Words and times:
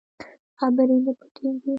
خبرې 0.59 0.97
نه 1.05 1.11
پټېږي. 1.19 1.69